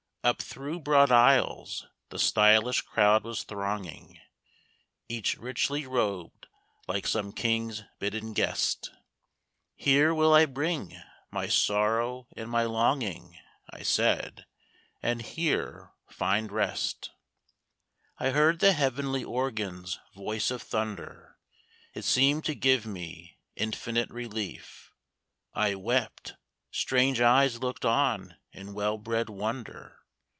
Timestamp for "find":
16.07-16.51